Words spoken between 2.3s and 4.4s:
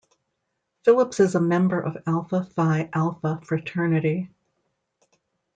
Phi Alpha fraternity.